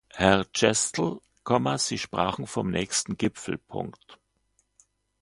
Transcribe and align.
Herr 0.15 0.45
Chastel, 0.51 1.19
Sie 1.77 1.97
sprachen 1.99 2.47
vom 2.47 2.71
nächsten 2.71 3.17
Gipfel. 3.17 3.59